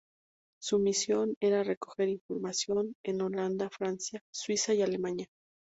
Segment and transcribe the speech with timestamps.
[0.59, 5.27] Su misión era recoger información en Holanda, Francia, Suiza y Alemania.